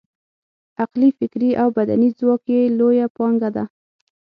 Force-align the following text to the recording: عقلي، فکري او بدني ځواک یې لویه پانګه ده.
عقلي، 0.79 1.09
فکري 1.17 1.51
او 1.61 1.67
بدني 1.77 2.09
ځواک 2.19 2.43
یې 2.53 2.61
لویه 2.77 3.07
پانګه 3.17 3.49
ده. 3.55 3.65